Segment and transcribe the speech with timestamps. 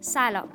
[0.00, 0.48] سلام.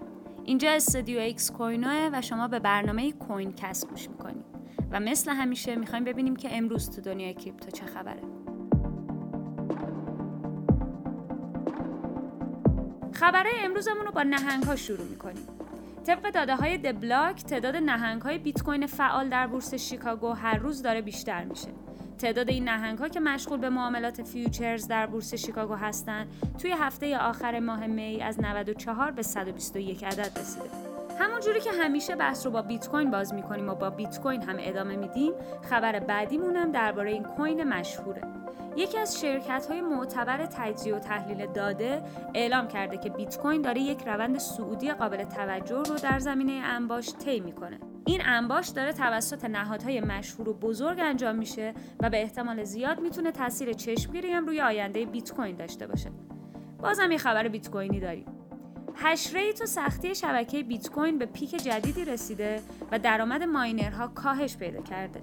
[0.44, 4.46] اینجا استودیو ایکس کوینوه و شما به برنامه کوین کست گوش می‌کنید.
[4.92, 8.22] و مثل همیشه می‌خوایم ببینیم که امروز تو دنیای crypto چه خبره.
[13.14, 15.48] خبرهای امروزمون رو با نهنگ ها شروع می‌کنیم.
[16.06, 20.58] طبق داده های The Block تعداد نهنگ های بیت کوین فعال در بورس شیکاگو هر
[20.58, 21.70] روز داره بیشتر میشه.
[22.18, 27.18] تعداد این نهنگ ها که مشغول به معاملات futures در بورس شیکاگو هستند توی هفته
[27.18, 30.70] آخر ماه می از 94 به 121 عدد رسیده.
[31.20, 34.56] همونجوری که همیشه بحث رو با بیت کوین باز می‌کنیم و با بیت کوین هم
[34.60, 35.34] ادامه میدیم
[35.70, 38.22] خبر بعدیمون هم درباره این کوین مشهوره.
[38.76, 42.04] یکی از شرکت های معتبر تجزیه و تحلیل داده
[42.34, 47.14] اعلام کرده که بیت کوین داره یک روند صعودی قابل توجه رو در زمینه انباش
[47.14, 47.80] طی می‌کنه.
[48.06, 53.32] این انباش داره توسط نهادهای مشهور و بزرگ انجام میشه و به احتمال زیاد می‌تونه
[53.32, 56.12] تاثیر چشمگیری هم روی آینده بیت کوین داشته باشه.
[56.80, 58.26] بازم یه خبر بیت کوینی داریم.
[58.96, 64.58] hash rate و سختی شبکه بیت کوین به peak جدیدی رسیده و درآمد ماینرها کاهش
[64.58, 65.22] پیدا کرده.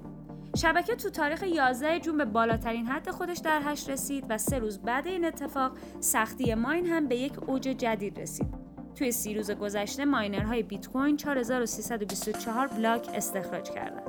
[0.56, 4.78] شبکه تو تاریخ 11 جون به بالاترین حد خودش در hash رسید و سه روز
[4.78, 8.59] بعد این اتفاق سختی mine هم به یک اوج جدید رسید.
[9.00, 14.02] توی سی روز گذشته ماینرهای بیت کوین 4324 block استخراج کردن.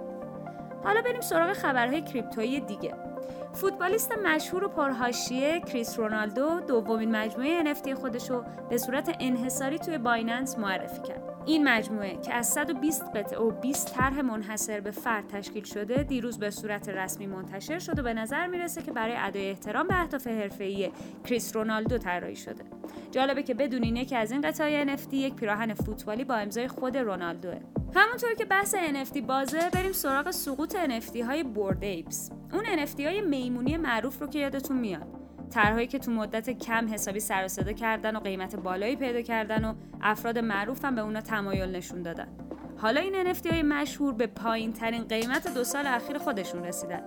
[0.83, 2.95] حالا بریم سراغ خبرهای کریپتویی دیگه.
[3.53, 9.97] فوتبالیست مشهور و پرهاشیه کریس رونالدو دومین مجموعه NFT خودش رو به صورت انحصاری توی
[9.97, 11.30] بایننس معرفی کرد.
[11.45, 16.39] این مجموعه که از 120 قطعه و 20 طرح منحصر به فرد تشکیل شده دیروز
[16.39, 20.27] به صورت رسمی منتشر شد و به نظر می‌رسه که برای ادای احترام به اهداف
[20.27, 20.91] حرفه‌ای
[21.25, 22.63] کریس رونالدو طراحی شده.
[23.11, 27.59] جالبه که بدونین که از این قطعه NFT یک پیراهن فوتبالی با امضای خود رونالدوه.
[27.95, 32.31] همونطور که بحث NFT بازه بریم سراغ سقوط NFT های بورد ایپس.
[32.53, 35.20] اون NFT های میمونی معروف رو که یادتون میاد.
[35.51, 39.73] طرحهایی که تو مدت کم حسابی سر صدا کردن و قیمت بالایی پیدا کردن و
[40.01, 42.27] افراد معروف هم به اونا تمایل نشون دادن.
[42.77, 47.01] حالا این NFT های مشهور به پایین ترین قیمت دو سال اخیر خودشون رسیدن.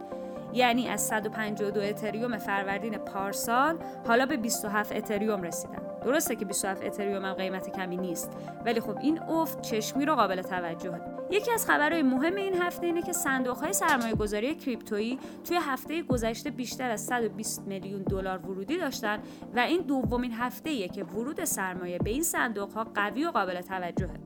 [0.52, 5.83] یعنی از 152 اتریوم فروردین پارسال حالا به 27 اتریوم رسیدن.
[6.04, 8.30] درسته که 27 اتریوم هم قیمت کمی نیست
[8.64, 11.00] ولی خب این افت چشمگیر و قابل توجهه
[11.30, 16.02] یکی از خبرهای مهم این هفته اینه که صندوق های سرمایه گذاری کریپتویی توی هفته
[16.02, 19.18] گذشته بیشتر از 120 میلیون دلار ورودی داشتن
[19.56, 24.20] و این دومین هفته که ورود سرمایه به این صندوق ها قوی و قابل توجهه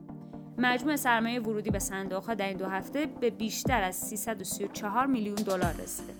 [0.57, 5.35] مجموع سرمایه ورودی به صندوق ها در این دو هفته به بیشتر از 334 میلیون
[5.35, 6.13] دلار رسیده.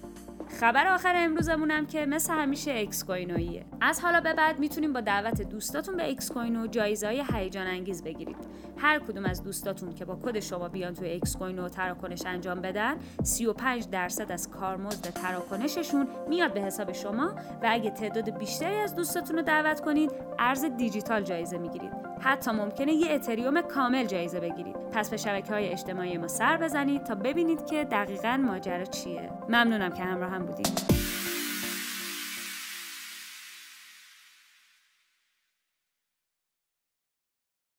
[0.50, 5.42] خبر آخر امروزمونم که مثل همیشه اکس کوینویه از حالا به بعد می‌تونیم با دعوت
[5.42, 8.38] دوستاتون به اکس کوینو جایزهای هیجان انگیز بگیرید.
[8.78, 12.96] هر کدوم از دوستاتون که با کد شما بیان توی اکس کوینو تراکنش انجام بدن
[13.24, 19.36] 35 درصد از کارمزد تراکنششون میاد به حساب شما و اگه تعداد بیشتری از دوستاتون
[19.36, 22.09] رو دعوت کنید ارز دیجیتال جایزه می‌گیرید.
[22.20, 24.76] حتی ممکنه یه اتریوم کامل جایزه بگیرید.
[24.76, 29.30] پس به شبکه های اجتماعی ما سر بزنید تا ببینید که دقیقا ماجرا چیه.
[29.50, 31.09] ممنونم که همراه هم بودید.